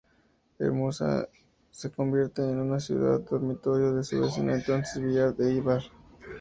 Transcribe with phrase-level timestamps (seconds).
[0.57, 0.91] Ermua
[1.69, 5.83] se convierte en una ciudad-dormitorio de su vecina, entonces villa de Eibar.